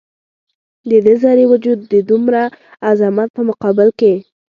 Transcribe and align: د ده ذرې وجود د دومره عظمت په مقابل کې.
د 0.89 0.91
ده 1.05 1.13
ذرې 1.23 1.45
وجود 1.53 1.79
د 1.91 1.93
دومره 2.09 2.41
عظمت 2.89 3.29
په 3.35 3.41
مقابل 3.49 3.89
کې. 3.99 4.13